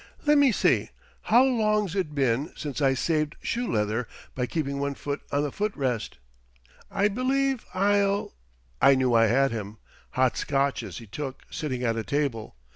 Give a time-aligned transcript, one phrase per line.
[0.25, 5.43] Lemme see—how long's it been since I saved shoe leather by keeping one foot on
[5.43, 6.17] the foot rest?
[6.89, 8.33] I believe I'll—"
[8.81, 9.77] I knew I had him.
[10.13, 12.55] Hot Scotches he took, sitting at a table.